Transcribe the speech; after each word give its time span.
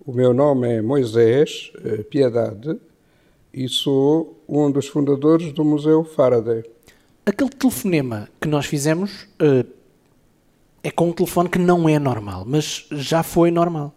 O 0.00 0.12
meu 0.12 0.34
nome 0.34 0.68
é 0.68 0.82
Moisés 0.82 1.72
eh, 1.84 2.02
Piedade 2.02 2.78
e 3.52 3.68
sou 3.68 4.42
um 4.48 4.70
dos 4.70 4.88
fundadores 4.88 5.52
do 5.52 5.64
Museu 5.64 6.04
Faraday. 6.04 6.62
Aquele 7.24 7.50
telefonema 7.50 8.28
que 8.40 8.48
nós 8.48 8.66
fizemos 8.66 9.22
uh, 9.40 9.66
é 10.82 10.90
com 10.90 11.08
um 11.08 11.12
telefone 11.12 11.48
que 11.48 11.58
não 11.58 11.88
é 11.88 11.98
normal, 11.98 12.44
mas 12.46 12.86
já 12.90 13.22
foi 13.22 13.50
normal. 13.50 13.94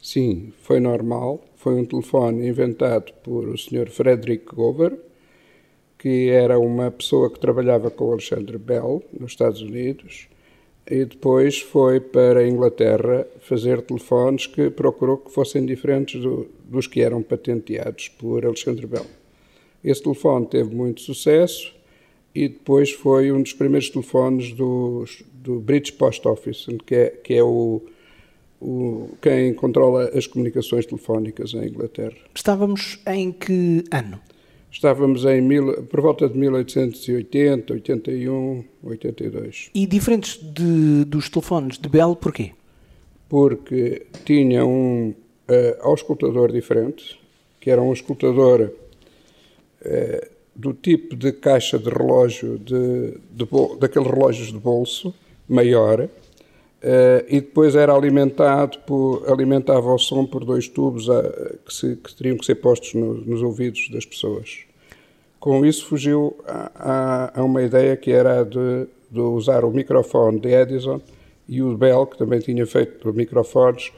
Sim, 0.00 0.52
foi 0.62 0.78
normal. 0.78 1.42
Foi 1.56 1.74
um 1.74 1.84
telefone 1.84 2.46
inventado 2.46 3.12
por 3.24 3.48
o 3.48 3.58
Sr. 3.58 3.90
Frederick 3.90 4.54
Gover, 4.54 4.96
que 5.98 6.28
era 6.30 6.56
uma 6.58 6.90
pessoa 6.90 7.28
que 7.30 7.40
trabalhava 7.40 7.90
com 7.90 8.04
o 8.04 8.12
Alexandre 8.12 8.58
Bell 8.58 9.02
nos 9.12 9.32
Estados 9.32 9.60
Unidos 9.60 10.28
e 10.90 11.04
depois 11.04 11.60
foi 11.60 12.00
para 12.00 12.40
a 12.40 12.48
Inglaterra 12.48 13.26
fazer 13.40 13.82
telefones 13.82 14.46
que 14.46 14.70
procurou 14.70 15.18
que 15.18 15.30
fossem 15.30 15.66
diferentes 15.66 16.20
do, 16.20 16.48
dos 16.64 16.86
que 16.86 17.02
eram 17.02 17.22
patenteados 17.22 18.08
por 18.08 18.44
Alexandre 18.44 18.86
Bell. 18.86 19.06
Esse 19.84 20.02
telefone 20.02 20.46
teve 20.46 20.74
muito 20.74 21.02
sucesso 21.02 21.74
e 22.34 22.48
depois 22.48 22.90
foi 22.90 23.30
um 23.30 23.42
dos 23.42 23.52
primeiros 23.52 23.90
telefones 23.90 24.52
do, 24.52 25.04
do 25.34 25.60
British 25.60 25.92
Post 25.92 26.26
Office, 26.26 26.66
que 26.86 26.94
é, 26.94 27.08
que 27.10 27.34
é 27.34 27.42
o, 27.42 27.82
o, 28.60 29.10
quem 29.20 29.52
controla 29.54 30.10
as 30.16 30.26
comunicações 30.26 30.86
telefónicas 30.86 31.52
em 31.52 31.66
Inglaterra. 31.66 32.16
Estávamos 32.34 32.98
em 33.06 33.30
que 33.30 33.84
ano? 33.92 34.20
Estávamos 34.70 35.24
em 35.24 35.40
mil, 35.40 35.82
por 35.84 36.00
volta 36.00 36.28
de 36.28 36.36
1880, 36.36 37.72
81, 37.72 38.64
82. 38.82 39.70
E 39.74 39.86
diferentes 39.86 40.38
de, 40.38 41.04
dos 41.04 41.28
telefones 41.28 41.78
de 41.78 41.88
Bell, 41.88 42.14
porquê? 42.14 42.52
Porque 43.28 44.06
tinha 44.24 44.64
um 44.64 45.10
uh, 45.10 45.14
auscultador 45.80 46.52
diferente, 46.52 47.18
que 47.60 47.70
era 47.70 47.80
um 47.80 47.88
auscultador 47.88 48.70
uh, 49.82 50.28
do 50.54 50.74
tipo 50.74 51.16
de 51.16 51.32
caixa 51.32 51.78
de 51.78 51.88
relógio, 51.88 52.58
de, 52.58 53.18
de 53.30 53.48
daqueles 53.78 54.08
relógios 54.08 54.48
de 54.48 54.58
bolso, 54.58 55.14
maior, 55.48 56.08
e 57.28 57.40
depois 57.40 57.74
era 57.74 57.92
alimentado 57.92 58.78
por, 58.80 59.24
alimentava 59.30 59.92
o 59.92 59.98
som 59.98 60.24
por 60.24 60.44
dois 60.44 60.68
tubos 60.68 61.10
a, 61.10 61.22
que, 61.64 61.74
se, 61.74 61.96
que, 61.96 62.14
teriam 62.14 62.36
que 62.36 62.46
ser 62.46 62.56
postos 62.56 62.94
no, 62.94 63.14
nos 63.14 63.42
ouvidos 63.42 63.88
das 63.90 64.06
pessoas. 64.06 64.60
Com 65.40 65.64
isso 65.64 65.86
fugiu 65.86 66.36
a, 66.46 66.70
a, 66.74 67.40
a 67.40 67.44
uma 67.44 67.62
ideia 67.62 67.96
que 67.96 68.10
era 68.10 68.44
de, 68.44 68.86
de, 69.10 69.20
usar 69.20 69.64
o 69.64 69.70
microfone 69.70 70.40
de 70.40 70.48
Edison 70.48 71.00
e 71.48 71.62
o 71.62 71.76
Bell, 71.76 72.06
que 72.06 72.18
também 72.18 72.40
tinha 72.40 72.66
feito 72.66 73.12
microfones, 73.12 73.92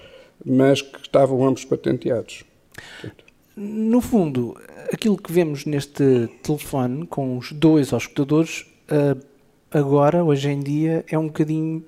mas 0.45 0.81
que 0.81 1.01
estavam 1.01 1.47
ambos 1.47 1.64
patenteados. 1.64 2.45
No 3.56 4.01
fundo, 4.01 4.56
aquilo 4.92 5.19
que 5.19 5.33
vemos 5.33 5.67
neste 5.67 6.28
telefone 6.42 7.06
com 7.06 7.36
os 7.36 7.53
dois 7.53 7.92
auscultadores, 7.92 8.67
uh, 8.91 9.20
agora, 9.70 10.25
hoje 10.25 10.48
em 10.48 10.61
dia, 10.61 11.05
é 11.11 11.19
um 11.19 11.27
bocadinho 11.27 11.84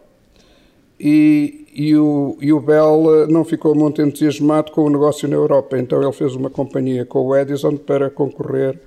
e, 0.99 1.67
e, 1.73 1.95
o, 1.95 2.37
e 2.41 2.51
o 2.51 2.59
Bell 2.59 3.27
não 3.29 3.45
ficou 3.45 3.73
muito 3.73 4.01
entusiasmado 4.01 4.71
com 4.71 4.81
o 4.81 4.89
negócio 4.89 5.27
na 5.27 5.35
Europa, 5.35 5.77
então 5.77 6.01
ele 6.01 6.11
fez 6.11 6.35
uma 6.35 6.49
companhia 6.49 7.05
com 7.05 7.25
o 7.25 7.35
Edison 7.35 7.77
para 7.77 8.09
concorrer 8.09 8.79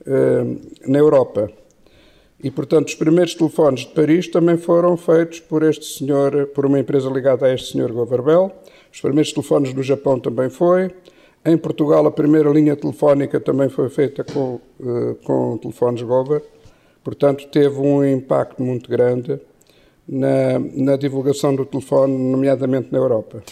uh, 0.00 0.60
na 0.86 0.98
Europa. 0.98 1.50
E, 2.42 2.50
portanto, 2.50 2.88
os 2.88 2.94
primeiros 2.94 3.34
telefones 3.34 3.80
de 3.80 3.88
Paris 3.88 4.26
também 4.26 4.56
foram 4.56 4.96
feitos 4.96 5.40
por 5.40 5.62
este 5.62 5.84
senhor, 5.84 6.46
por 6.48 6.64
uma 6.64 6.80
empresa 6.80 7.08
ligada 7.10 7.46
a 7.46 7.54
este 7.54 7.72
senhor 7.72 7.92
Bell. 7.92 8.50
Os 8.92 9.00
primeiros 9.00 9.32
telefones 9.32 9.74
no 9.74 9.82
Japão 9.82 10.18
também 10.18 10.48
foi. 10.48 10.90
Em 11.44 11.56
Portugal, 11.56 12.06
a 12.06 12.10
primeira 12.10 12.48
linha 12.50 12.74
telefónica 12.74 13.38
também 13.38 13.68
foi 13.68 13.90
feita 13.90 14.24
com, 14.24 14.58
com 15.24 15.58
telefones 15.58 16.02
Gover. 16.02 16.42
Portanto, 17.04 17.46
teve 17.48 17.78
um 17.78 18.02
impacto 18.02 18.62
muito 18.62 18.88
grande 18.90 19.38
na, 20.10 20.58
na 20.58 20.96
divulgação 20.96 21.54
do 21.54 21.64
telefone, 21.64 22.18
nomeadamente 22.18 22.88
na 22.90 22.98
Europa. 22.98 23.44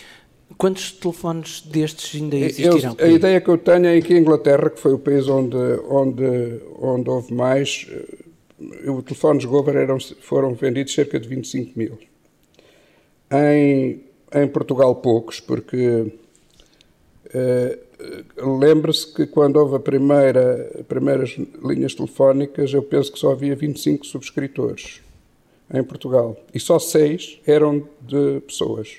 Quantos 0.56 0.90
telefones 0.90 1.60
destes 1.60 2.20
ainda 2.20 2.36
existirão? 2.36 2.96
Eu, 2.98 3.06
a 3.06 3.08
ideia 3.08 3.40
que 3.40 3.48
eu 3.48 3.56
tenho 3.56 3.86
é 3.86 4.00
que 4.00 4.12
a 4.12 4.18
Inglaterra, 4.18 4.68
que 4.68 4.80
foi 4.80 4.92
o 4.92 4.98
país 4.98 5.28
onde, 5.28 5.56
onde, 5.88 6.60
onde 6.80 7.08
houve 7.08 7.32
mais, 7.32 7.86
eh, 7.88 8.90
os 8.90 9.04
telefones 9.04 9.44
Gover 9.44 9.76
eram, 9.76 9.98
foram 10.20 10.54
vendidos 10.54 10.92
cerca 10.92 11.20
de 11.20 11.28
25 11.28 11.78
mil. 11.78 11.96
Em, 13.30 14.02
em 14.34 14.48
Portugal, 14.48 14.96
poucos, 14.96 15.38
porque 15.38 16.12
uh, 17.26 18.58
lembre-se 18.58 19.14
que 19.14 19.26
quando 19.26 19.56
houve 19.58 19.76
a 19.76 19.80
primeira, 19.80 20.84
primeiras 20.88 21.36
linhas 21.62 21.94
telefónicas, 21.94 22.72
eu 22.72 22.82
penso 22.82 23.12
que 23.12 23.18
só 23.18 23.30
havia 23.30 23.54
25 23.54 24.04
subscritores 24.04 25.02
em 25.72 25.82
Portugal. 25.82 26.36
E 26.54 26.60
só 26.60 26.78
seis 26.78 27.38
eram 27.46 27.86
de 28.00 28.40
pessoas. 28.46 28.98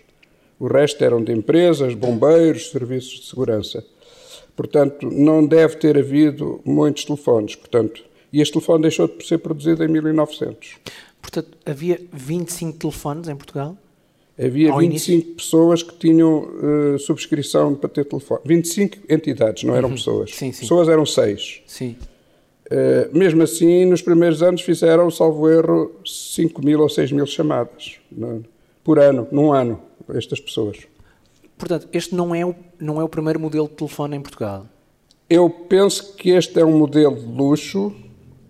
O 0.59 0.67
resto 0.67 1.03
eram 1.03 1.23
de 1.23 1.31
empresas, 1.31 1.93
bombeiros, 1.93 2.69
serviços 2.69 3.21
de 3.21 3.25
segurança. 3.27 3.85
Portanto, 4.55 5.09
não 5.09 5.45
deve 5.45 5.77
ter 5.77 5.97
havido 5.97 6.59
muitos 6.65 7.05
telefones. 7.05 7.55
Portanto, 7.55 8.03
e 8.31 8.41
este 8.41 8.53
telefone 8.53 8.81
deixou 8.81 9.07
de 9.07 9.25
ser 9.25 9.37
produzido 9.37 9.83
em 9.83 9.87
1900. 9.87 10.75
Portanto, 11.21 11.57
havia 11.65 11.99
25 12.11 12.77
telefones 12.77 13.27
em 13.27 13.35
Portugal? 13.35 13.77
Havia 14.37 14.71
Ao 14.71 14.79
25 14.79 15.11
início? 15.11 15.35
pessoas 15.35 15.83
que 15.83 15.93
tinham 15.95 16.43
uh, 16.43 16.99
subscrição 16.99 17.75
para 17.75 17.89
ter 17.89 18.05
telefone. 18.05 18.41
25 18.45 18.97
entidades, 19.09 19.63
não 19.63 19.75
eram 19.75 19.89
uhum. 19.89 19.95
pessoas. 19.95 20.33
Sim, 20.33 20.51
sim. 20.51 20.61
Pessoas 20.61 20.87
eram 20.87 21.05
seis. 21.05 21.61
Sim. 21.67 21.97
Uh, 22.69 23.17
mesmo 23.17 23.41
assim, 23.41 23.83
nos 23.85 24.01
primeiros 24.01 24.43
anos 24.43 24.61
fizeram, 24.61 25.09
salvo 25.09 25.49
erro, 25.49 25.91
5 26.05 26.63
mil 26.63 26.79
ou 26.81 26.87
6 26.87 27.11
mil 27.11 27.25
chamadas 27.25 27.97
no, 28.11 28.45
por 28.83 28.99
ano, 28.99 29.27
num 29.31 29.51
ano, 29.51 29.81
estas 30.09 30.39
pessoas. 30.39 30.77
Portanto, 31.57 31.87
este 31.91 32.13
não 32.13 32.33
é, 32.33 32.45
o, 32.45 32.53
não 32.79 33.01
é 33.01 33.03
o 33.03 33.09
primeiro 33.09 33.39
modelo 33.39 33.67
de 33.67 33.73
telefone 33.73 34.17
em 34.17 34.21
Portugal? 34.21 34.65
Eu 35.27 35.49
penso 35.49 36.15
que 36.15 36.29
este 36.29 36.59
é 36.59 36.65
um 36.65 36.77
modelo 36.77 37.15
de 37.15 37.25
luxo, 37.25 37.93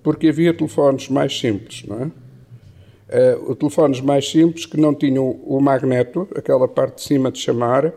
porque 0.04 0.28
havia 0.28 0.54
telefones 0.54 1.08
mais 1.08 1.38
simples, 1.38 1.84
não 1.88 2.02
é? 2.02 3.40
Uh, 3.42 3.56
telefones 3.56 4.02
mais 4.02 4.30
simples 4.30 4.66
que 4.66 4.80
não 4.80 4.94
tinham 4.94 5.30
o 5.30 5.60
magneto, 5.60 6.28
aquela 6.36 6.68
parte 6.68 6.96
de 6.96 7.02
cima 7.02 7.32
de 7.32 7.40
chamar, 7.40 7.92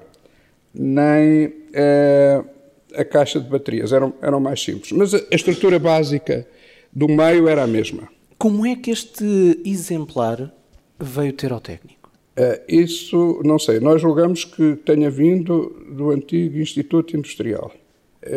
nem 0.73 1.47
uh, 1.47 2.47
a 2.94 3.05
caixa 3.05 3.41
de 3.41 3.49
baterias, 3.49 3.93
eram, 3.93 4.12
eram 4.21 4.41
mais 4.41 4.62
simples. 4.62 4.93
Mas 4.93 5.15
a, 5.15 5.19
a 5.19 5.35
estrutura 5.35 5.79
básica 5.79 6.47
do 6.93 7.09
meio 7.09 7.49
era 7.49 7.62
a 7.62 7.67
mesma. 7.67 8.09
Como 8.39 8.67
é 8.67 8.75
que 8.77 8.91
este 8.91 9.61
exemplar 9.65 10.53
veio 10.99 11.33
ter 11.33 11.53
ao 11.53 11.61
técnico? 11.61 12.11
Uh, 12.37 12.61
isso 12.67 13.41
não 13.44 13.59
sei. 13.59 13.79
Nós 13.79 14.00
julgamos 14.00 14.44
que 14.44 14.77
tenha 14.77 15.11
vindo 15.11 15.85
do 15.94 16.11
antigo 16.11 16.59
Instituto 16.59 17.17
Industrial. 17.17 17.71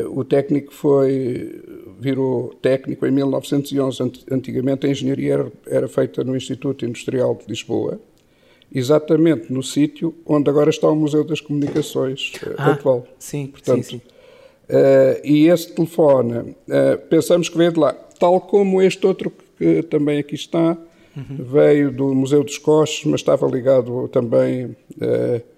O 0.10 0.24
técnico 0.24 0.74
foi, 0.74 1.62
virou 2.00 2.56
técnico 2.56 3.06
em 3.06 3.12
1911. 3.12 4.12
Antigamente 4.32 4.88
a 4.88 4.90
engenharia 4.90 5.34
era, 5.34 5.52
era 5.68 5.88
feita 5.88 6.24
no 6.24 6.36
Instituto 6.36 6.86
Industrial 6.86 7.36
de 7.36 7.48
Lisboa, 7.48 8.02
exatamente 8.74 9.54
no 9.54 9.62
sítio 9.62 10.16
onde 10.26 10.50
agora 10.50 10.70
está 10.72 10.90
o 10.90 10.96
Museu 10.96 11.24
das 11.24 11.40
Comunicações 11.40 12.34
eh, 12.44 12.56
ah, 12.58 12.72
atual. 12.72 13.08
Sim, 13.20 13.48
Portanto, 13.48 13.84
sim, 13.84 14.00
sim. 14.00 14.15
Uh, 14.70 15.22
e 15.24 15.48
esse 15.48 15.74
telefone, 15.74 16.56
uh, 16.68 16.98
pensamos 17.10 17.50
que 17.50 17.58
veio 17.58 17.72
de 17.72 17.80
lá, 17.80 17.94
tal 18.20 18.42
como 18.42 18.82
este 18.82 19.06
outro 19.06 19.32
que 19.58 19.84
também 19.84 20.20
aqui 20.20 20.36
está, 20.36 20.78
uhum. 21.16 21.38
veio 21.40 21.92
do 21.92 22.14
Museu 22.16 22.44
dos 22.44 22.58
Coches, 22.58 23.06
mas 23.06 23.22
estava 23.22 23.48
ligado 23.48 24.08
também 24.08 24.66
uh, 24.66 25.56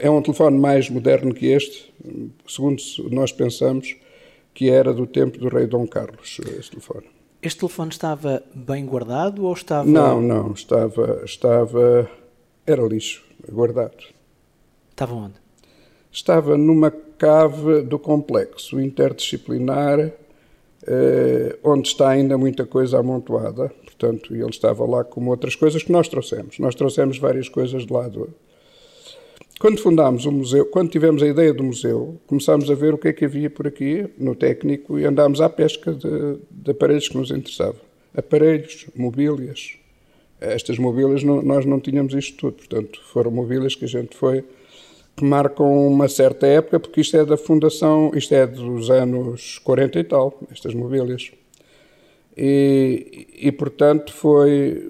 é 0.00 0.10
um 0.10 0.22
telefone 0.22 0.58
mais 0.58 0.88
moderno 0.88 1.32
que 1.34 1.46
este, 1.46 1.92
segundo 2.48 2.82
nós 3.10 3.32
pensamos 3.32 3.96
que 4.54 4.68
era 4.70 4.92
do 4.92 5.06
tempo 5.06 5.38
do 5.38 5.48
rei 5.48 5.66
Dom 5.66 5.86
Carlos, 5.86 6.40
este 6.58 6.72
telefone. 6.72 7.06
Este 7.42 7.60
telefone 7.60 7.90
estava 7.90 8.42
bem 8.54 8.84
guardado 8.84 9.44
ou 9.44 9.52
estava... 9.52 9.88
Não, 9.88 10.20
não, 10.20 10.52
estava, 10.52 11.22
estava, 11.24 12.10
era 12.66 12.82
lixo, 12.82 13.24
guardado. 13.50 14.04
Estava 14.90 15.14
onde? 15.14 15.39
Estava 16.12 16.56
numa 16.58 16.90
cave 16.90 17.82
do 17.82 17.98
complexo 17.98 18.80
interdisciplinar, 18.80 20.12
eh, 20.86 21.58
onde 21.62 21.88
está 21.88 22.08
ainda 22.08 22.36
muita 22.36 22.66
coisa 22.66 22.98
amontoada. 22.98 23.70
Portanto, 23.84 24.34
ele 24.34 24.48
estava 24.50 24.84
lá 24.84 25.04
como 25.04 25.30
outras 25.30 25.54
coisas 25.54 25.82
que 25.82 25.92
nós 25.92 26.08
trouxemos. 26.08 26.58
Nós 26.58 26.74
trouxemos 26.74 27.18
várias 27.18 27.48
coisas 27.48 27.86
de 27.86 27.92
lá 27.92 28.08
do, 28.08 28.28
quando 29.60 29.78
fundámos 29.78 30.24
o 30.24 30.32
museu, 30.32 30.64
quando 30.64 30.88
tivemos 30.88 31.22
a 31.22 31.26
ideia 31.26 31.52
do 31.52 31.62
museu, 31.62 32.18
começámos 32.26 32.70
a 32.70 32.74
ver 32.74 32.94
o 32.94 32.98
que 32.98 33.08
é 33.08 33.12
que 33.12 33.26
havia 33.26 33.50
por 33.50 33.66
aqui 33.66 34.06
no 34.16 34.34
técnico 34.34 34.98
e 34.98 35.04
andámos 35.04 35.38
à 35.42 35.50
pesca 35.50 35.92
de, 35.92 36.38
de 36.50 36.70
aparelhos 36.70 37.10
que 37.10 37.18
nos 37.18 37.30
interessavam. 37.30 37.76
Aparelhos, 38.16 38.86
mobílias. 38.96 39.74
Estas 40.40 40.78
mobílias 40.78 41.22
não, 41.22 41.42
nós 41.42 41.66
não 41.66 41.78
tínhamos 41.78 42.14
isto 42.14 42.38
tudo, 42.38 42.54
portanto, 42.54 43.02
foram 43.12 43.30
mobílias 43.30 43.74
que 43.74 43.84
a 43.84 43.88
gente 43.88 44.16
foi 44.16 44.42
que 45.20 45.24
marcam 45.26 45.86
uma 45.86 46.08
certa 46.08 46.46
época, 46.46 46.80
porque 46.80 47.02
isto 47.02 47.14
é 47.14 47.26
da 47.26 47.36
fundação, 47.36 48.10
isto 48.14 48.34
é 48.34 48.46
dos 48.46 48.88
anos 48.88 49.58
40 49.58 49.98
e 49.98 50.04
tal, 50.04 50.40
estas 50.50 50.72
mobílias. 50.72 51.30
E, 52.34 53.28
e 53.38 53.52
portanto, 53.52 54.14
foi 54.14 54.82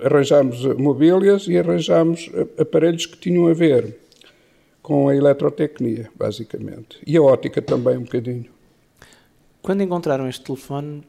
arranjámos 0.00 0.64
mobílias 0.76 1.48
e 1.48 1.58
arranjámos 1.58 2.30
aparelhos 2.56 3.04
que 3.06 3.18
tinham 3.18 3.48
a 3.48 3.52
ver 3.52 3.98
com 4.80 5.08
a 5.08 5.16
eletrotecnia, 5.16 6.08
basicamente. 6.14 7.00
E 7.04 7.16
a 7.16 7.22
ótica 7.22 7.60
também, 7.60 7.96
um 7.96 8.04
bocadinho. 8.04 8.46
Quando 9.60 9.82
encontraram 9.82 10.28
este 10.28 10.44
telefone, 10.44 11.02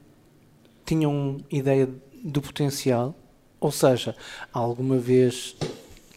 tinham 0.84 1.38
ideia 1.52 1.88
do 2.24 2.42
potencial? 2.42 3.14
Ou 3.60 3.72
seja, 3.72 4.16
alguma 4.52 4.98
vez, 4.98 5.56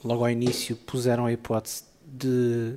logo 0.02 0.24
ao 0.24 0.30
início, 0.30 0.76
puseram 0.76 1.26
a 1.26 1.32
hipótese 1.32 1.88
de 2.12 2.76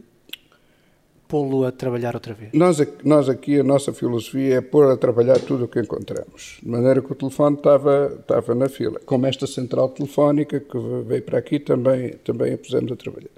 pô-lo 1.27 1.65
a 1.65 1.71
trabalhar 1.71 2.13
outra 2.13 2.33
vez? 2.33 2.51
Nós, 2.53 2.85
nós 3.05 3.29
aqui, 3.29 3.59
a 3.59 3.63
nossa 3.63 3.93
filosofia 3.93 4.55
é 4.55 4.61
pôr 4.61 4.91
a 4.91 4.97
trabalhar 4.97 5.39
tudo 5.39 5.63
o 5.63 5.67
que 5.67 5.79
encontramos. 5.79 6.57
De 6.61 6.69
maneira 6.69 7.01
que 7.01 7.09
o 7.09 7.15
telefone 7.15 7.55
estava, 7.55 8.17
estava 8.19 8.53
na 8.53 8.67
fila. 8.67 8.99
Como 9.05 9.25
esta 9.25 9.47
central 9.47 9.89
telefónica 9.89 10.59
que 10.59 10.77
veio 11.05 11.21
para 11.21 11.39
aqui, 11.39 11.57
também, 11.57 12.15
também 12.25 12.53
a 12.53 12.57
pusemos 12.57 12.91
a 12.91 12.95
trabalhar. 12.97 13.29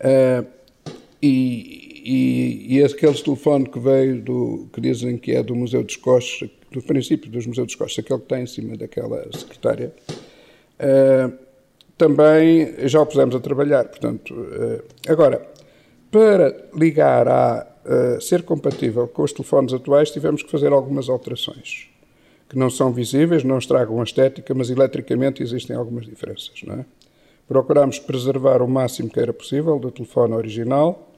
Uh, 0.00 0.46
e, 1.22 2.02
e, 2.04 2.76
e 2.76 2.84
aqueles 2.84 3.22
telefone 3.22 3.68
que 3.68 3.78
veio 3.78 4.20
do 4.20 4.68
que 4.72 4.80
dizem 4.80 5.16
que 5.16 5.32
é 5.32 5.42
do 5.42 5.54
Museu 5.54 5.82
dos 5.82 5.96
Coches, 5.96 6.48
do 6.70 6.82
princípio 6.82 7.30
dos 7.30 7.46
Museus 7.46 7.68
dos 7.68 7.74
Coches, 7.74 7.98
aquele 7.98 8.18
que 8.18 8.24
está 8.26 8.40
em 8.40 8.46
cima 8.46 8.76
daquela 8.76 9.24
secretária, 9.32 9.94
uh, 10.78 11.47
também 11.98 12.88
já 12.88 13.02
o 13.02 13.06
pusemos 13.06 13.34
a 13.34 13.40
trabalhar. 13.40 13.84
Portanto, 13.86 14.32
uh, 14.32 14.82
agora, 15.08 15.46
para 16.10 16.56
ligar 16.74 17.28
a 17.28 17.66
uh, 17.84 18.20
ser 18.20 18.44
compatível 18.44 19.08
com 19.08 19.22
os 19.22 19.32
telefones 19.32 19.74
atuais, 19.74 20.10
tivemos 20.10 20.42
que 20.42 20.50
fazer 20.50 20.72
algumas 20.72 21.08
alterações 21.08 21.88
que 22.48 22.56
não 22.56 22.70
são 22.70 22.90
visíveis, 22.90 23.44
não 23.44 23.58
estragam 23.58 24.00
a 24.00 24.04
estética, 24.04 24.54
mas 24.54 24.70
eletricamente 24.70 25.42
existem 25.42 25.76
algumas 25.76 26.06
diferenças. 26.06 26.62
Não 26.64 26.76
é? 26.76 26.84
Procurámos 27.46 27.98
preservar 27.98 28.62
o 28.62 28.68
máximo 28.68 29.10
que 29.10 29.20
era 29.20 29.32
possível 29.32 29.78
do 29.78 29.90
telefone 29.90 30.34
original, 30.34 31.12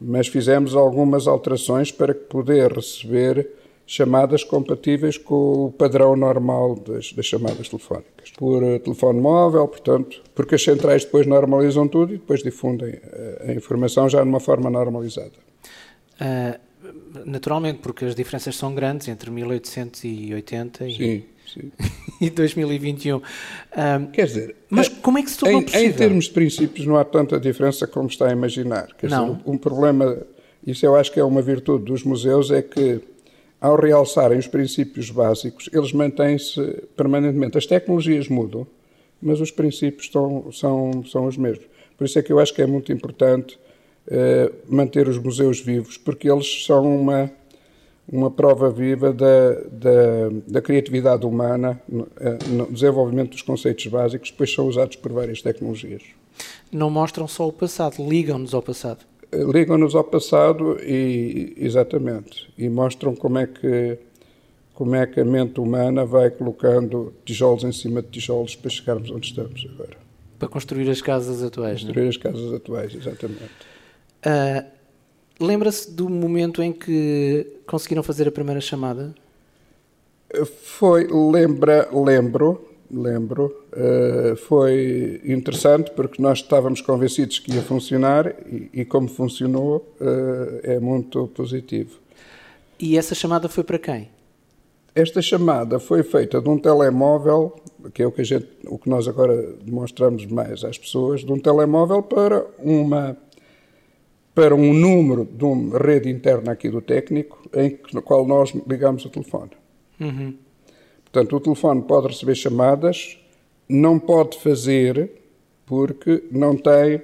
mas 0.00 0.26
fizemos 0.26 0.74
algumas 0.74 1.28
alterações 1.28 1.92
para 1.92 2.14
poder 2.14 2.72
receber 2.72 3.48
chamadas 3.86 4.42
compatíveis 4.42 5.18
com 5.18 5.66
o 5.66 5.72
padrão 5.72 6.16
normal 6.16 6.74
das, 6.76 7.12
das, 7.12 7.26
chamadas 7.26 7.68
telefónicas. 7.68 8.30
Por 8.36 8.62
uh, 8.62 8.78
telefone 8.78 9.20
móvel, 9.20 9.68
portanto, 9.68 10.22
porque 10.34 10.54
as 10.54 10.62
centrais 10.62 11.04
depois 11.04 11.26
normalizam 11.26 11.86
tudo 11.86 12.14
e 12.14 12.18
depois 12.18 12.42
difundem 12.42 12.94
uh, 12.94 13.50
a 13.50 13.52
informação 13.52 14.08
já 14.08 14.24
numa 14.24 14.40
forma 14.40 14.70
normalizada. 14.70 15.32
Uh, 16.20 16.58
naturalmente, 17.24 17.80
porque 17.80 18.04
as 18.04 18.14
diferenças 18.14 18.56
são 18.56 18.74
grandes 18.74 19.08
entre 19.08 19.30
1880 19.30 20.86
e... 20.88 20.94
Sim 20.96 21.34
sim. 21.54 21.70
e 22.20 22.30
2021. 22.30 23.16
Um, 23.16 24.06
Quer 24.12 24.26
dizer, 24.26 24.56
mas 24.68 24.88
como 24.88 25.18
é 25.18 25.22
que 25.22 25.30
se 25.30 25.38
tornou 25.38 25.60
em, 25.60 25.64
possível? 25.64 25.86
Em 25.88 25.92
termos 25.92 26.24
de 26.26 26.30
princípios 26.32 26.86
não 26.86 26.96
há 26.96 27.04
tanta 27.04 27.38
diferença 27.38 27.86
como 27.86 28.08
está 28.08 28.28
a 28.28 28.32
imaginar. 28.32 28.88
Quer 28.98 29.10
não. 29.10 29.34
Dizer, 29.34 29.42
um 29.46 29.58
problema, 29.58 30.18
isso 30.66 30.84
eu 30.84 30.96
acho 30.96 31.12
que 31.12 31.20
é 31.20 31.24
uma 31.24 31.42
virtude 31.42 31.84
dos 31.84 32.02
museus, 32.02 32.50
é 32.50 32.62
que 32.62 33.00
ao 33.64 33.76
realçarem 33.76 34.38
os 34.38 34.46
princípios 34.46 35.10
básicos, 35.10 35.70
eles 35.72 35.90
mantêm-se 35.90 36.60
permanentemente. 36.94 37.56
As 37.56 37.64
tecnologias 37.64 38.28
mudam, 38.28 38.66
mas 39.22 39.40
os 39.40 39.50
princípios 39.50 40.04
estão, 40.04 40.52
são, 40.52 41.02
são 41.06 41.24
os 41.24 41.38
mesmos. 41.38 41.64
Por 41.96 42.04
isso 42.04 42.18
é 42.18 42.22
que 42.22 42.30
eu 42.30 42.38
acho 42.38 42.52
que 42.52 42.60
é 42.60 42.66
muito 42.66 42.92
importante 42.92 43.58
uh, 44.06 44.54
manter 44.68 45.08
os 45.08 45.16
museus 45.16 45.60
vivos, 45.60 45.96
porque 45.96 46.30
eles 46.30 46.66
são 46.66 46.84
uma 46.94 47.30
uma 48.06 48.30
prova 48.30 48.70
viva 48.70 49.14
da, 49.14 49.54
da, 49.72 50.28
da 50.46 50.60
criatividade 50.60 51.24
humana 51.24 51.80
no, 51.88 52.06
eh, 52.20 52.38
no, 52.48 52.70
desenvolvimento 52.70 53.30
dos 53.30 53.40
conceitos 53.40 53.86
básicos, 53.86 54.30
depois 54.30 54.52
são 54.52 54.68
usados 54.68 54.96
por 54.96 55.10
várias 55.10 55.40
tecnologias. 55.40 56.02
Não 56.70 56.90
mostram 56.90 57.26
só 57.26 57.48
o 57.48 57.52
passado, 57.52 58.06
ligam-nos 58.06 58.52
ao 58.52 58.60
passado. 58.60 59.06
Ligam-nos 59.52 59.94
ao 59.94 60.04
passado 60.04 60.78
e 60.80 61.54
exatamente 61.56 62.52
e 62.56 62.68
mostram 62.68 63.14
como 63.14 63.38
é 63.38 63.46
que 63.46 63.98
como 64.74 64.96
é 64.96 65.06
que 65.06 65.20
a 65.20 65.24
mente 65.24 65.60
humana 65.60 66.04
vai 66.04 66.30
colocando 66.30 67.12
tijolos 67.24 67.62
em 67.62 67.70
cima 67.70 68.02
de 68.02 68.08
tijolos 68.08 68.56
para 68.56 68.70
chegarmos 68.70 69.08
onde 69.08 69.28
estamos 69.28 69.64
agora. 69.72 69.96
Para 70.36 70.48
construir 70.48 70.90
as 70.90 71.00
casas 71.00 71.44
atuais. 71.44 71.82
Construir 71.84 72.02
não? 72.02 72.10
as 72.10 72.16
casas 72.16 72.52
atuais, 72.52 72.92
exatamente. 72.92 73.52
Uh, 74.26 74.74
Lembra-se 75.40 75.90
do 75.90 76.08
momento 76.08 76.62
em 76.62 76.72
que 76.72 77.46
conseguiram 77.66 78.02
fazer 78.02 78.28
a 78.28 78.30
primeira 78.30 78.60
chamada? 78.60 79.14
Foi, 80.62 81.06
lembra, 81.08 81.88
lembro, 81.92 82.68
lembro. 82.90 83.54
Uh, 83.72 84.36
foi 84.36 85.20
interessante 85.24 85.90
porque 85.90 86.20
nós 86.20 86.38
estávamos 86.38 86.80
convencidos 86.80 87.38
que 87.38 87.52
ia 87.52 87.62
funcionar 87.62 88.34
e, 88.72 88.84
como 88.84 89.08
funcionou 89.08 89.94
uh, 90.00 90.60
é 90.62 90.78
muito 90.78 91.26
positivo. 91.28 91.98
E 92.78 92.96
essa 92.98 93.14
chamada 93.14 93.48
foi 93.48 93.64
para 93.64 93.78
quem? 93.78 94.08
Esta 94.94 95.20
chamada 95.20 95.80
foi 95.80 96.02
feita 96.02 96.40
de 96.40 96.48
um 96.48 96.58
telemóvel, 96.58 97.56
que 97.92 98.02
é 98.02 98.06
o 98.06 98.12
que, 98.12 98.20
a 98.20 98.24
gente, 98.24 98.46
o 98.66 98.78
que 98.78 98.88
nós 98.88 99.08
agora 99.08 99.54
demonstramos 99.62 100.24
mais 100.26 100.62
às 100.62 100.78
pessoas, 100.78 101.24
de 101.24 101.32
um 101.32 101.38
telemóvel 101.38 102.02
para 102.02 102.46
uma 102.58 103.16
para 104.34 104.52
um 104.52 104.74
número 104.74 105.24
de 105.24 105.44
uma 105.44 105.78
rede 105.78 106.10
interna 106.10 106.52
aqui 106.52 106.68
do 106.68 106.80
técnico, 106.80 107.48
em 107.54 107.78
no 107.92 108.02
qual 108.02 108.26
nós 108.26 108.52
ligamos 108.66 109.04
o 109.04 109.08
telefone. 109.08 109.52
Uhum. 110.00 110.34
Portanto, 111.14 111.36
o 111.36 111.40
telefone 111.40 111.82
pode 111.82 112.08
receber 112.08 112.34
chamadas, 112.34 113.16
não 113.68 114.00
pode 114.00 114.36
fazer, 114.36 115.12
porque 115.64 116.24
não 116.28 116.56
tem. 116.56 117.00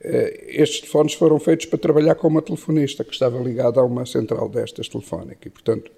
Eh, 0.00 0.46
estes 0.48 0.80
telefones 0.80 1.12
foram 1.12 1.38
feitos 1.38 1.66
para 1.66 1.78
trabalhar 1.78 2.14
com 2.14 2.26
uma 2.26 2.40
telefonista 2.40 3.04
que 3.04 3.12
estava 3.12 3.38
ligada 3.38 3.80
a 3.80 3.84
uma 3.84 4.06
central 4.06 4.48
destas 4.48 4.88
telefónica. 4.88 5.46
E, 5.46 5.50
portanto, 5.50 5.92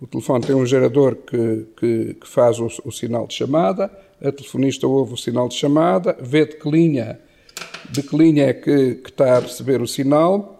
o 0.00 0.06
telefone 0.08 0.44
tem 0.44 0.56
um 0.56 0.66
gerador 0.66 1.14
que, 1.14 1.64
que, 1.76 2.14
que 2.14 2.26
faz 2.26 2.58
o, 2.58 2.66
o, 2.84 2.90
sinal 2.90 3.28
de 3.28 3.34
chamada, 3.34 3.88
a 4.20 4.32
telefonista 4.32 4.84
ouve 4.88 5.14
o 5.14 5.16
sinal 5.16 5.46
de 5.46 5.54
chamada, 5.54 6.18
vê 6.20 6.44
de 6.44 6.56
que 6.56 6.68
linha, 6.68 7.20
de 7.88 8.02
que 8.02 8.16
linha 8.16 8.46
é 8.46 8.52
que, 8.52 8.96
que 8.96 9.10
está 9.10 9.36
a 9.36 9.38
receber 9.38 9.80
o 9.80 9.86
sinal 9.86 10.53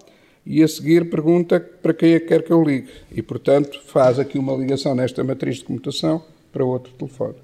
e 0.46 0.62
a 0.62 0.68
seguir 0.68 1.08
pergunta 1.08 1.58
para 1.58 1.94
quem 1.94 2.14
é 2.14 2.20
que 2.20 2.26
quer 2.26 2.42
que 2.42 2.52
eu 2.52 2.62
ligue. 2.62 2.88
E, 3.10 3.22
portanto, 3.22 3.80
faz 3.86 4.18
aqui 4.18 4.38
uma 4.38 4.54
ligação 4.54 4.94
nesta 4.94 5.24
matriz 5.24 5.56
de 5.56 5.64
comutação 5.64 6.22
para 6.52 6.64
outro 6.64 6.92
telefone. 6.92 7.34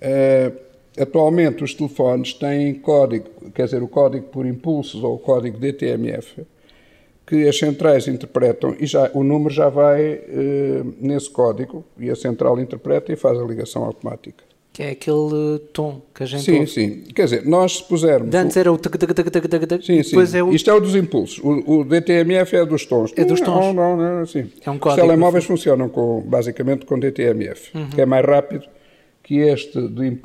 Uh, 0.00 0.54
atualmente, 1.00 1.64
os 1.64 1.74
telefones 1.74 2.34
têm 2.34 2.74
código, 2.74 3.28
quer 3.54 3.64
dizer, 3.64 3.82
o 3.82 3.88
código 3.88 4.26
por 4.26 4.46
impulsos 4.46 5.02
ou 5.02 5.14
o 5.14 5.18
código 5.18 5.58
DTMF, 5.58 6.46
que 7.26 7.48
as 7.48 7.58
centrais 7.58 8.06
interpretam 8.06 8.76
e 8.78 8.86
já, 8.86 9.10
o 9.14 9.24
número 9.24 9.52
já 9.52 9.70
vai 9.70 10.14
uh, 10.14 10.94
nesse 11.00 11.30
código 11.30 11.84
e 11.98 12.10
a 12.10 12.16
central 12.16 12.60
interpreta 12.60 13.12
e 13.12 13.16
faz 13.16 13.38
a 13.38 13.44
ligação 13.44 13.82
automática. 13.82 14.44
Que 14.74 14.82
é 14.82 14.90
aquele 14.90 15.60
tom 15.72 16.02
que 16.12 16.24
a 16.24 16.26
gente 16.26 16.42
Sim, 16.42 16.58
ouve. 16.58 16.66
sim. 16.66 17.04
Quer 17.14 17.26
dizer, 17.26 17.46
nós 17.46 17.76
se 17.76 17.84
pusermos... 17.84 18.28
De 18.28 18.36
antes 18.36 18.56
era 18.56 18.72
o 18.72 18.76
tac, 18.76 18.98
tac, 18.98 19.14
tac, 19.14 19.30
tac, 19.30 19.48
tac, 19.48 19.66
tac, 19.66 19.86
sim, 19.86 20.02
sim. 20.02 20.16
É 20.36 20.42
o... 20.42 20.52
Isto 20.52 20.68
é 20.68 20.74
o 20.74 20.80
dos 20.80 20.96
impulsos. 20.96 21.38
O, 21.38 21.78
o, 21.78 21.84
DTMF 21.84 22.56
é 22.56 22.66
dos 22.66 22.84
tons. 22.84 23.12
É 23.16 23.24
dos 23.24 23.40
tons. 23.40 23.72
Não, 23.72 23.72
não, 23.72 23.96
não, 23.96 24.26
sim. 24.26 24.50
É 24.66 24.70
um 24.70 24.76
código. 24.76 25.00
Os 25.00 25.08
telemóveis 25.08 25.44
funcionam 25.44 25.88
com, 25.88 26.22
basicamente 26.22 26.86
com 26.86 26.98
DTMF, 26.98 27.70
uhum. 27.72 27.88
que 27.90 28.00
é 28.00 28.04
mais 28.04 28.26
rápido 28.26 28.64
que 29.22 29.36
este 29.36 29.80
de, 29.80 30.10
de 30.10 30.18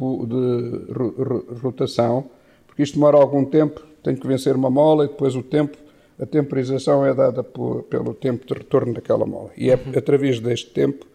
rotação, 1.61 2.25
porque 2.65 2.81
isto 2.81 2.95
demora 2.95 3.17
algum 3.17 3.45
tempo, 3.45 3.83
tem 4.03 4.15
que 4.15 4.25
vencer 4.25 4.55
uma 4.55 4.71
mola 4.71 5.05
e 5.05 5.09
depois 5.09 5.35
o 5.35 5.43
tempo, 5.43 5.77
a 6.19 6.25
temporização 6.25 7.05
é 7.05 7.13
dada 7.13 7.43
por, 7.43 7.83
pelo 7.83 8.15
tempo 8.15 8.47
de 8.47 8.53
retorno 8.55 8.95
daquela 8.95 9.27
mola. 9.27 9.51
E 9.55 9.69
é 9.69 9.75
uhum. 9.75 9.93
através 9.95 10.39
deste 10.39 10.71
tempo 10.71 11.05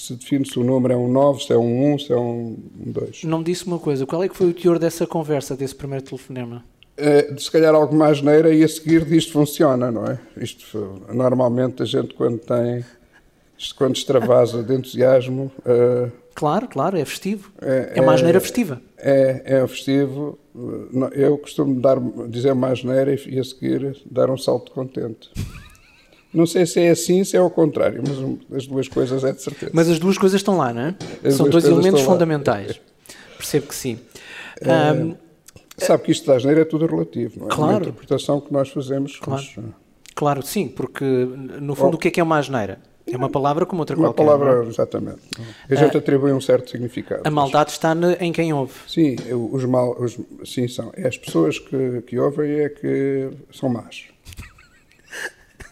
que 0.00 0.06
se 0.06 0.14
define 0.14 0.46
se 0.46 0.58
o 0.58 0.64
número 0.64 0.94
é 0.94 0.96
um 0.96 1.08
9, 1.08 1.44
se 1.44 1.52
é 1.52 1.58
um 1.58 1.94
1, 1.94 1.98
se 1.98 2.12
é 2.12 2.16
um 2.16 2.56
2. 2.74 3.24
Não 3.24 3.38
me 3.38 3.44
disse 3.44 3.66
uma 3.66 3.78
coisa, 3.78 4.06
qual 4.06 4.24
é 4.24 4.28
que 4.28 4.36
foi 4.36 4.48
o 4.48 4.54
teor 4.54 4.78
dessa 4.78 5.06
conversa, 5.06 5.54
desse 5.54 5.74
primeiro 5.74 6.04
telefonema? 6.04 6.64
É, 6.96 7.34
se 7.36 7.50
calhar 7.50 7.74
algo 7.74 7.94
mais 7.94 8.22
neira 8.22 8.52
e 8.52 8.64
a 8.64 8.68
seguir 8.68 9.04
disto 9.04 9.32
funciona, 9.32 9.90
não 9.90 10.06
é? 10.06 10.18
Isto, 10.38 11.02
normalmente 11.12 11.82
a 11.82 11.86
gente 11.86 12.14
quando 12.14 12.38
tem, 12.38 12.84
quando 13.76 13.96
extravasa 13.96 14.62
de 14.62 14.74
entusiasmo... 14.74 15.52
Uh, 15.60 16.10
claro, 16.34 16.66
claro, 16.66 16.96
é 16.96 17.04
festivo. 17.04 17.52
É, 17.60 17.92
é 17.96 18.00
uma 18.00 18.14
asneira 18.14 18.38
é, 18.38 18.40
festiva. 18.40 18.80
É, 18.96 19.42
é 19.44 19.66
festivo. 19.66 20.38
Eu 21.12 21.36
costumo 21.38 21.78
dar, 21.80 21.98
dizer 22.28 22.52
uma 22.52 22.68
asneira 22.68 23.14
e, 23.14 23.34
e 23.34 23.38
a 23.38 23.44
seguir 23.44 23.96
dar 24.10 24.30
um 24.30 24.38
salto 24.38 24.72
contente. 24.72 25.30
Não 26.32 26.46
sei 26.46 26.64
se 26.64 26.80
é 26.80 26.90
assim, 26.90 27.24
se 27.24 27.36
é 27.36 27.40
ao 27.40 27.50
contrário, 27.50 28.02
mas 28.06 28.62
as 28.62 28.66
duas 28.66 28.88
coisas 28.88 29.24
é 29.24 29.32
de 29.32 29.42
certeza. 29.42 29.72
Mas 29.74 29.88
as 29.88 29.98
duas 29.98 30.16
coisas 30.16 30.38
estão 30.40 30.56
lá, 30.56 30.72
não 30.72 30.82
é? 30.82 30.94
As 31.24 31.34
São 31.34 31.48
dois 31.48 31.64
elementos 31.64 32.02
fundamentais. 32.02 32.80
Percebo 33.36 33.66
que 33.66 33.74
sim. 33.74 33.98
É, 34.60 34.92
um, 34.92 35.16
sabe 35.76 36.04
que 36.04 36.12
isto 36.12 36.26
da 36.26 36.36
asneira 36.36 36.60
é 36.60 36.64
tudo 36.64 36.86
relativo, 36.86 37.40
não 37.40 37.46
é? 37.46 37.50
Claro. 37.50 37.72
É 37.72 37.76
uma 37.76 37.80
interpretação 37.80 38.40
que 38.40 38.52
nós 38.52 38.68
fazemos. 38.68 39.18
Claro, 39.18 39.42
mas, 39.56 39.74
claro 40.14 40.42
sim, 40.42 40.68
porque 40.68 41.04
no 41.04 41.74
fundo 41.74 41.92
Bom, 41.92 41.96
o 41.96 41.98
que 41.98 42.08
é 42.08 42.10
que 42.10 42.20
é 42.20 42.22
uma 42.22 42.38
asneira? 42.38 42.78
É 43.06 43.16
uma 43.16 43.28
palavra 43.28 43.66
como 43.66 43.82
outra 43.82 43.96
uma 43.96 44.12
qualquer. 44.12 44.22
Uma 44.22 44.38
palavra, 44.38 44.68
exatamente. 44.68 45.18
A 45.68 45.74
gente 45.74 45.96
uh, 45.96 45.98
atribui 45.98 46.32
um 46.32 46.40
certo 46.40 46.70
significado. 46.70 47.22
A 47.24 47.30
maldade 47.30 47.72
está 47.72 47.96
em 48.20 48.32
quem 48.32 48.52
ouve. 48.52 48.72
Sim, 48.86 49.16
os 49.32 49.64
mal, 49.64 49.96
os, 49.98 50.18
sim 50.44 50.68
são. 50.68 50.92
É 50.94 51.08
as 51.08 51.18
pessoas 51.18 51.58
que, 51.58 52.02
que 52.02 52.18
ouvem 52.18 52.60
é 52.60 52.68
que 52.68 53.30
são 53.52 53.68
más. 53.68 54.04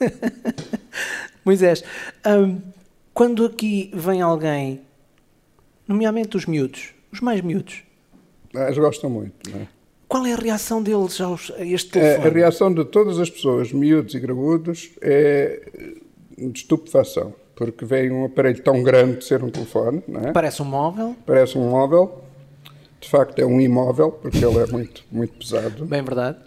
Moisés, 1.45 1.83
um, 2.26 2.61
quando 3.14 3.45
aqui 3.45 3.90
vem 3.95 4.21
alguém, 4.21 4.81
nomeadamente 5.87 6.37
os 6.37 6.47
miúdos, 6.47 6.95
os 7.12 7.21
mais 7.21 7.40
miúdos, 7.40 7.83
ah, 8.55 8.64
eles 8.64 8.78
gostam 8.78 9.11
muito, 9.11 9.50
não 9.50 9.61
é? 9.61 9.69
Qual 10.09 10.25
é 10.25 10.33
a 10.33 10.37
reação 10.37 10.83
deles 10.83 11.21
aos, 11.21 11.52
a 11.57 11.64
este 11.64 11.90
telefone? 11.90 12.25
É, 12.25 12.31
a 12.31 12.33
reação 12.33 12.73
de 12.73 12.85
todas 12.85 13.19
as 13.19 13.28
pessoas, 13.28 13.73
miúdos 13.73 14.14
e 14.14 14.21
graúdos, 14.21 14.90
é 15.02 15.61
de 16.38 16.59
estupefação, 16.59 17.35
porque 17.55 17.85
vem 17.85 18.11
um 18.11 18.25
aparelho 18.25 18.62
tão 18.62 18.83
grande 18.83 19.19
de 19.19 19.25
ser 19.25 19.45
um 19.45 19.50
telefone, 19.50 20.02
não 20.09 20.21
é? 20.21 20.33
Parece 20.33 20.62
um 20.62 20.64
móvel. 20.64 21.14
Parece 21.26 21.59
um 21.59 21.69
móvel. 21.69 22.25
De 23.00 23.09
facto, 23.09 23.38
é 23.38 23.45
um 23.45 23.61
imóvel, 23.61 24.12
porque 24.12 24.38
ele 24.38 24.59
é 24.59 24.67
muito, 24.67 25.05
muito 25.12 25.35
pesado. 25.35 25.85
Bem 25.85 26.02
verdade. 26.02 26.38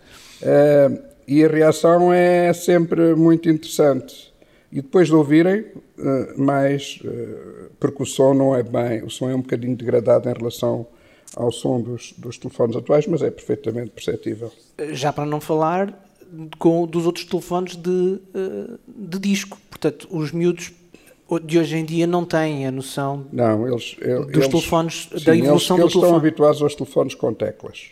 É, 0.41 0.89
e 1.27 1.43
a 1.43 1.47
reação 1.47 2.11
é 2.11 2.51
sempre 2.53 3.15
muito 3.15 3.49
interessante. 3.49 4.31
E 4.71 4.81
depois 4.81 5.07
de 5.07 5.15
ouvirem, 5.15 5.65
eh, 5.99 6.33
mais, 6.37 6.99
eh, 7.03 7.69
porque 7.79 8.03
o 8.03 8.05
som 8.05 8.33
não 8.33 8.55
é 8.55 8.63
bem, 8.63 9.03
o 9.03 9.09
som 9.09 9.29
é 9.29 9.35
um 9.35 9.41
bocadinho 9.41 9.75
degradado 9.75 10.29
em 10.29 10.33
relação 10.33 10.87
ao 11.35 11.51
som 11.51 11.81
dos, 11.81 12.13
dos 12.17 12.37
telefones 12.37 12.75
atuais, 12.75 13.05
mas 13.05 13.21
é 13.21 13.29
perfeitamente 13.29 13.91
perceptível. 13.91 14.51
Já 14.93 15.11
para 15.11 15.25
não 15.25 15.41
falar 15.41 15.93
com, 16.57 16.85
dos 16.87 17.05
outros 17.05 17.25
telefones 17.25 17.75
de, 17.75 18.19
eh, 18.33 18.77
de 18.87 19.19
disco. 19.19 19.57
Portanto, 19.69 20.07
os 20.09 20.31
miúdos 20.31 20.71
de 21.43 21.59
hoje 21.59 21.77
em 21.77 21.85
dia 21.85 22.05
não 22.05 22.25
têm 22.25 22.67
a 22.67 22.71
noção 22.71 23.25
não, 23.31 23.65
eles, 23.65 23.95
eles, 24.01 24.27
dos 24.27 24.47
telefones, 24.49 25.09
sim, 25.17 25.23
da 25.23 25.35
evolução 25.35 25.77
eles, 25.77 25.87
do 25.87 25.91
telefone. 25.91 25.91
Eles 25.91 25.95
estão 25.95 26.15
habituados 26.15 26.61
aos 26.61 26.75
telefones 26.75 27.15
com 27.15 27.33
teclas. 27.33 27.91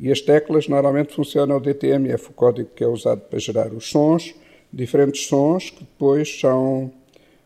E 0.00 0.10
as 0.10 0.22
teclas 0.22 0.66
normalmente 0.66 1.12
funcionam 1.12 1.58
o 1.58 1.60
DTMF, 1.60 2.30
o 2.30 2.32
código 2.32 2.70
que 2.74 2.82
é 2.82 2.86
usado 2.86 3.20
para 3.20 3.38
gerar 3.38 3.70
os 3.70 3.90
sons, 3.90 4.34
diferentes 4.72 5.26
sons 5.26 5.68
que 5.68 5.80
depois 5.80 6.40
são, 6.40 6.90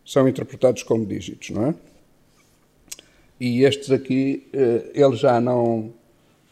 são 0.05 0.25
interpretados 0.25 0.81
como 0.81 1.05
dígitos, 1.05 1.49
não 1.49 1.67
é? 1.67 1.75
E 3.41 3.65
estes 3.65 3.91
aqui, 3.91 4.47
eh, 4.53 4.89
eles 4.93 5.19
já 5.19 5.41
não, 5.41 5.91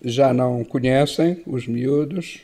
já 0.03 0.33
não 0.33 0.65
conhecem, 0.65 1.41
os 1.47 1.65
miúdos, 1.67 2.41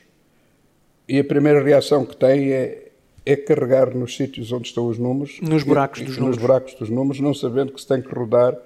e 1.05 1.19
a 1.19 1.23
primeira 1.23 1.61
reação 1.61 2.05
que 2.05 2.15
têm 2.15 2.53
é, 2.53 2.91
é 3.25 3.35
carregar 3.35 3.93
nos 3.93 4.15
sítios 4.15 4.53
onde 4.53 4.69
estão 4.69 4.87
os 4.87 4.97
números. 4.97 5.37
Nos 5.41 5.63
buracos 5.63 5.99
e, 5.99 6.05
dos 6.05 6.11
nos 6.11 6.19
números. 6.19 6.41
buracos 6.41 6.73
dos 6.75 6.89
números, 6.89 7.19
não 7.19 7.33
sabendo 7.33 7.73
que 7.73 7.81
se 7.81 7.87
tem 7.87 8.01
que 8.01 8.15
rodar 8.15 8.57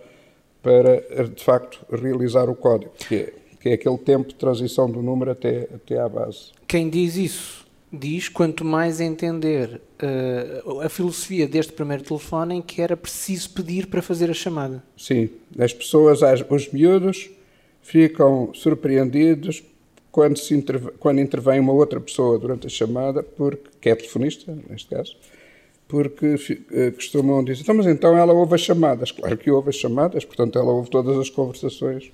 para, 0.61 1.01
de 1.27 1.43
facto, 1.43 1.83
realizar 1.91 2.47
o 2.47 2.55
código, 2.55 2.91
que 3.09 3.15
é 3.15 3.33
que 3.63 3.69
é 3.69 3.73
aquele 3.75 3.97
tempo 3.97 4.27
de 4.27 4.35
transição 4.35 4.91
do 4.91 5.01
número 5.01 5.31
até, 5.31 5.69
até 5.73 5.97
à 5.97 6.09
base. 6.09 6.51
Quem 6.67 6.89
diz 6.89 7.15
isso 7.15 7.63
diz 7.93 8.27
quanto 8.27 8.65
mais 8.65 8.99
entender 8.99 9.79
uh, 10.01 10.81
a 10.81 10.89
filosofia 10.89 11.47
deste 11.47 11.71
primeiro 11.71 12.03
telefone 12.03 12.55
em 12.55 12.61
que 12.61 12.81
era 12.81 12.97
preciso 12.97 13.51
pedir 13.51 13.85
para 13.85 14.01
fazer 14.01 14.29
a 14.29 14.33
chamada. 14.33 14.83
Sim, 14.97 15.29
as 15.57 15.71
pessoas, 15.71 16.19
os 16.49 16.73
miúdos, 16.73 17.29
ficam 17.81 18.49
surpreendidos 18.53 19.63
quando, 20.11 20.37
se 20.37 20.61
quando 20.99 21.21
intervém 21.21 21.59
uma 21.59 21.71
outra 21.71 22.01
pessoa 22.01 22.37
durante 22.37 22.67
a 22.67 22.69
chamada, 22.69 23.23
porque, 23.23 23.69
que 23.79 23.89
é 23.89 23.95
telefonista, 23.95 24.57
neste 24.67 24.89
caso, 24.89 25.15
porque 25.87 26.33
uh, 26.33 26.91
costumam 26.93 27.41
dizer, 27.43 27.61
então, 27.61 27.75
mas 27.75 27.85
então 27.85 28.17
ela 28.17 28.33
ouve 28.33 28.55
as 28.55 28.61
chamadas. 28.61 29.11
Claro 29.11 29.37
que 29.37 29.49
ouve 29.49 29.69
as 29.69 29.75
chamadas, 29.75 30.25
portanto 30.25 30.59
ela 30.59 30.73
ouve 30.73 30.89
todas 30.89 31.17
as 31.17 31.29
conversações 31.29 32.11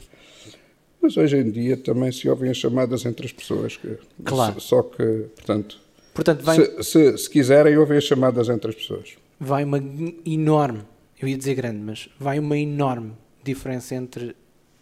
mas 1.01 1.15
hoje 1.17 1.37
em 1.37 1.49
dia 1.49 1.77
também 1.77 2.11
se 2.11 2.29
ouvem 2.29 2.49
as 2.49 2.57
chamadas 2.57 3.05
entre 3.05 3.25
as 3.25 3.31
pessoas. 3.31 3.77
Que, 3.77 3.97
claro. 4.23 4.59
Só 4.59 4.83
que, 4.83 5.25
portanto, 5.35 5.79
portanto 6.13 6.41
vai, 6.43 6.57
se, 6.57 6.83
se, 6.83 7.17
se, 7.17 7.29
quiserem, 7.29 7.77
ouvem 7.77 7.97
as 7.97 8.03
chamadas 8.03 8.49
entre 8.49 8.69
as 8.69 8.75
pessoas. 8.75 9.15
Vai 9.39 9.63
uma 9.63 9.77
enorme, 10.25 10.81
eu 11.19 11.27
ia 11.27 11.37
dizer 11.37 11.55
grande, 11.55 11.79
mas 11.79 12.09
vai 12.19 12.39
uma 12.39 12.57
enorme 12.57 13.13
diferença 13.43 13.95
entre 13.95 14.35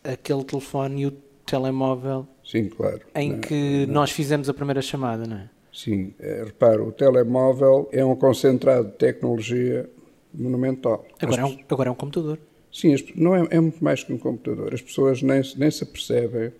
aquele 0.03 0.43
telefone 0.43 1.03
e 1.03 1.05
o 1.07 1.12
telemóvel. 1.45 2.27
Sim, 2.43 2.69
claro. 2.69 3.01
Em 3.15 3.33
não, 3.33 3.39
que 3.39 3.86
não. 3.86 3.95
nós 3.95 4.12
fizemos 4.12 4.50
a 4.50 4.53
primeira 4.53 4.81
chamada, 4.81 5.25
não 5.25 5.38
é? 5.38 5.50
Sim, 5.71 6.13
é, 6.19 6.43
repara, 6.43 6.83
o 6.83 6.91
telemóvel 6.91 7.88
é 7.91 8.03
um 8.03 8.15
concentrado 8.15 8.88
de 8.88 8.93
tecnologia 8.93 9.88
monumental. 10.33 11.05
Agora, 11.21 11.41
é 11.41 11.45
um, 11.45 11.57
agora 11.69 11.89
é 11.89 11.91
um 11.91 11.95
computador. 11.95 12.39
Sim, 12.71 12.95
não 13.15 13.36
é, 13.36 13.47
é, 13.50 13.59
muito 13.59 13.83
mais 13.83 14.03
que 14.03 14.13
um 14.13 14.17
computador. 14.17 14.74
As 14.74 14.81
pessoas 14.81 15.21
nem, 15.21 15.41
nem 15.57 15.71
se 15.71 15.83
apercebem 15.83 16.51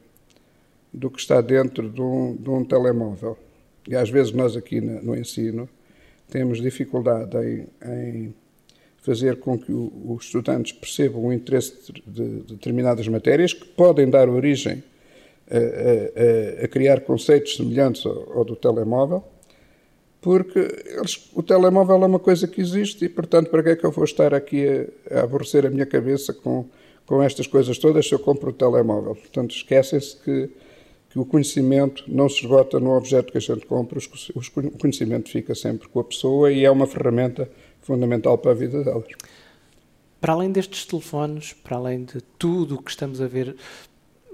do 0.94 1.10
que 1.10 1.20
está 1.20 1.42
dentro 1.42 1.90
de 1.90 2.02
um, 2.02 2.36
de 2.36 2.50
um 2.50 2.64
telemóvel. 2.64 3.38
E 3.88 3.96
às 3.96 4.10
vezes 4.10 4.32
nós 4.34 4.56
aqui 4.56 4.82
no, 4.82 5.02
no 5.02 5.16
ensino 5.16 5.70
temos 6.30 6.62
dificuldade 6.62 7.38
em, 7.38 7.68
em 7.86 8.34
fazer 8.98 9.38
com 9.38 9.58
que 9.58 9.72
o, 9.72 9.92
os 10.06 10.26
estudantes 10.26 10.74
percebam 10.74 11.26
o 11.26 11.34
interesse 11.34 11.92
de, 11.94 12.02
de, 12.06 12.42
de, 12.42 12.54
determinadas 12.56 13.08
matérias 13.08 13.54
que 13.54 13.66
podem 13.66 14.10
dar 14.10 14.28
origem 14.28 14.84
a, 15.50 16.62
a, 16.62 16.66
a 16.66 16.68
criar 16.68 17.02
conceitos 17.02 17.56
semelhantes 17.56 18.06
ao, 18.06 18.40
ao, 18.40 18.44
do 18.44 18.56
telemóvel, 18.56 19.24
porque 20.28 20.60
eles, 20.60 21.30
o 21.34 21.42
telemóvel 21.42 22.04
é 22.04 22.06
uma 22.06 22.20
coisa 22.20 22.50
que 22.50 22.60
existe 22.60 23.06
e, 23.06 23.08
portanto, 23.08 23.50
para 23.50 23.64
que 23.64 23.70
é 23.70 23.76
que 23.78 23.86
eu 23.86 23.92
vou 23.92 24.04
estar 24.04 24.34
aqui 24.34 24.68
a, 25.10 25.20
a 25.20 25.24
aborrecer 25.24 25.66
a 25.66 25.70
minha 25.70 25.86
cabeça 25.86 26.34
com, 26.34 26.66
com 27.06 27.24
estas 27.24 27.48
coisas 27.48 27.78
todas 27.78 28.06
se 28.06 28.14
eu 28.14 28.20
compro 28.20 28.50
o 28.50 28.54
telemóvel? 28.54 29.16
Portanto, 29.16 29.56
esquecem-se 29.56 30.18
que, 30.18 30.50
que 31.10 31.18
o 31.18 31.24
conhecimento 31.24 32.04
não 32.10 32.28
se 32.28 32.42
esgota 32.42 32.78
no 32.78 32.92
objeto 32.98 33.32
que 33.32 33.38
a 33.38 33.42
gente 33.42 33.66
compra, 33.66 34.00
o 34.36 34.78
conhecimento 34.78 35.30
fica 35.30 35.56
sempre 35.56 35.88
com 35.88 36.02
a 36.02 36.04
pessoa 36.04 36.52
e 36.52 36.66
é 36.66 36.70
uma 36.70 36.88
ferramenta 36.88 37.50
fundamental 37.80 38.38
para 38.38 38.52
a 38.52 38.54
vida 38.54 38.84
delas. 38.84 39.08
Para 40.20 40.34
além 40.34 40.52
destes 40.52 40.86
telefones, 40.86 41.54
para 41.54 41.78
além 41.78 42.04
de 42.04 42.20
tudo 42.38 42.76
o 42.76 42.84
que 42.84 42.92
estamos 42.92 43.22
a 43.22 43.28
ver, 43.28 43.56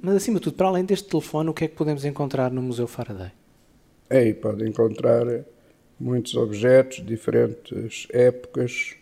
mas 0.01 0.15
acima 0.15 0.39
de 0.39 0.45
tudo, 0.45 0.55
para 0.55 0.69
além 0.69 0.85
deste 0.85 1.07
telefone, 1.07 1.51
o 1.51 1.53
que 1.53 1.65
é 1.65 1.67
que 1.67 1.75
podemos 1.75 2.03
encontrar 2.03 2.49
no 2.49 2.63
Museu 2.63 2.87
Faraday? 2.87 3.31
Aí 4.09 4.33
pode 4.33 4.67
encontrar 4.67 5.27
muitos 5.99 6.35
objetos, 6.35 7.05
diferentes 7.05 8.07
épocas, 8.11 8.95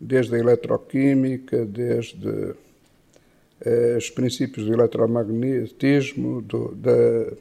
desde 0.00 0.34
a 0.36 0.38
eletroquímica, 0.38 1.64
desde 1.64 2.54
eh, 3.60 3.96
os 3.98 4.10
princípios 4.10 4.66
do 4.66 4.72
eletromagnetismo, 4.72 6.40
do, 6.42 6.74
da, 6.74 7.32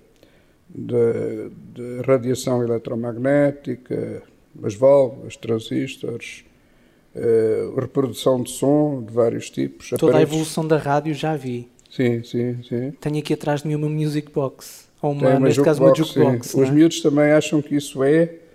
da, 0.69 1.49
da, 1.75 2.01
radiação 2.05 2.63
eletromagnética, 2.63 4.23
as 4.63 4.73
válvulas, 4.73 5.37
transistores, 5.37 6.43
eh, 7.15 7.69
reprodução 7.75 8.41
de 8.41 8.49
som 8.49 9.03
de 9.03 9.13
vários 9.13 9.49
tipos. 9.49 9.89
Toda 9.91 10.11
aparelhos. 10.11 10.31
a 10.31 10.33
evolução 10.33 10.67
da 10.67 10.77
rádio 10.77 11.13
já 11.13 11.35
vi. 11.35 11.69
Sim, 11.91 12.23
sim, 12.23 12.61
sim. 12.63 12.91
Tenho 12.99 13.19
aqui 13.19 13.33
atrás 13.33 13.61
de 13.61 13.67
mim 13.67 13.75
uma 13.75 13.89
music 13.89 14.31
box. 14.31 14.87
Ou 15.01 15.11
uma, 15.11 15.31
Tem, 15.31 15.39
neste 15.39 15.61
caso, 15.61 15.83
uma 15.83 15.95
jukebox. 15.95 16.53
Os 16.55 16.67
é? 16.67 16.71
miúdos 16.71 17.01
também 17.01 17.31
acham 17.31 17.61
que 17.61 17.75
isso 17.75 18.03
é 18.03 18.46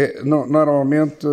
é, 0.00 0.22
não, 0.24 0.46
normalmente 0.46 1.26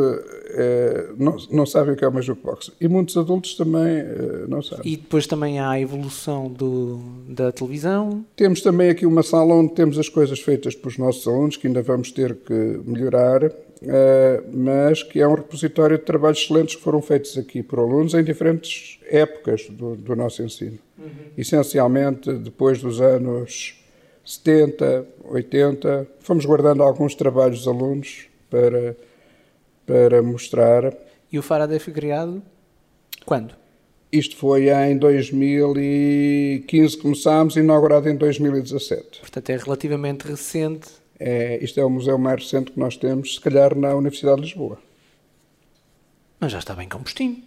é, 0.50 1.10
não, 1.18 1.38
não, 1.50 1.66
sabem 1.66 1.94
o 1.94 1.96
que 1.96 2.04
é 2.04 2.08
uma 2.08 2.22
jukebox. 2.22 2.72
E 2.82 2.88
muitos 2.88 3.16
adultos 3.16 3.56
também 3.56 4.00
é, 4.00 4.46
não 4.48 4.62
sabem. 4.62 4.92
E 4.92 4.98
depois 4.98 5.26
também 5.26 5.60
há 5.60 5.70
a 5.70 5.80
evolução 5.80 6.50
do, 6.50 7.00
da 7.30 7.50
televisão. 7.52 8.26
Temos 8.36 8.62
também 8.62 8.90
aqui 8.90 9.06
uma 9.06 9.24
sala 9.24 9.54
onde 9.54 9.74
temos 9.74 9.98
as 9.98 10.10
coisas 10.10 10.42
feitas 10.42 10.76
pelos 10.76 10.98
nossos 10.98 11.26
alunos, 11.26 11.56
que 11.56 11.68
ainda 11.68 11.82
vamos 11.82 12.12
ter 12.12 12.36
que 12.36 12.54
melhorar, 12.86 13.46
é, 13.82 14.44
mas 14.52 15.02
que 15.02 15.22
é 15.22 15.28
um 15.28 15.36
repositório 15.36 15.98
de 15.98 16.04
trabalhos 16.04 16.40
excelentes 16.40 16.76
que 16.76 16.82
foram 16.82 17.02
feitos 17.02 17.38
aqui 17.38 17.64
por 17.64 17.80
alunos 17.80 18.14
em 18.16 18.24
diferentes 18.24 19.00
épocas 19.10 19.68
do, 19.70 19.96
do 19.96 20.14
nosso 20.14 20.44
ensino. 20.44 20.78
Uhum. 20.98 21.08
Essencialmente 21.38 22.34
depois 22.34 22.82
dos 22.82 23.00
anos 23.00 23.82
70, 24.26 25.08
80, 25.24 26.08
fomos 26.20 26.44
guardando 26.44 26.84
alguns 26.84 27.16
trabalhos 27.16 27.60
dos 27.60 27.68
alunos 27.70 28.28
para, 28.50 28.96
para 29.86 30.22
mostrar. 30.22 30.94
E 31.32 31.38
o 31.38 31.42
Faraday 31.42 31.80
foi 31.80 31.94
criado 31.94 32.42
quando? 33.26 33.54
Isto 34.12 34.38
foi 34.38 34.70
em 34.70 34.98
2015 34.98 36.98
começámos, 36.98 37.58
inaugurado 37.58 38.08
em 38.08 38.16
2017. 38.16 39.20
Portanto, 39.20 39.50
é 39.50 39.58
relativamente 39.58 40.26
recente. 40.26 40.88
É, 41.20 41.62
isto 41.62 41.80
é 41.80 41.84
o 41.84 41.90
museu 41.90 42.18
mais 42.18 42.44
recente 42.44 42.72
que 42.72 42.80
nós 42.80 42.96
temos, 42.96 43.36
se 43.36 43.42
calhar 43.42 43.76
na 43.76 43.94
Universidade 43.96 44.38
de 44.38 44.48
Lisboa. 44.48 44.80
Mas 46.40 46.54
já 46.54 46.60
está 46.60 46.74
bem 46.74 46.88
compostinho. 46.88 47.44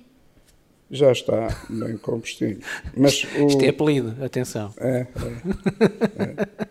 Já 0.91 1.13
está 1.13 1.49
bem 1.71 1.97
compostinho. 1.97 2.59
Mas 2.97 3.25
o... 3.41 3.47
Isto 3.47 3.65
é 3.65 3.69
apelido, 3.69 4.23
atenção. 4.23 4.75
É, 4.79 4.99
é, 4.99 5.07
é. 6.23 6.67